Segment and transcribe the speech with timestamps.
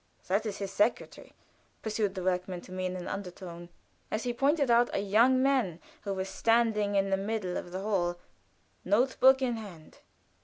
[0.25, 1.31] "That is his secretary,"
[1.83, 3.69] pursued the workman to me, in an under tone,
[4.09, 7.81] as he pointed out a young man who was standing in the middle of the
[7.81, 8.17] hall,
[8.83, 9.99] note book in hand.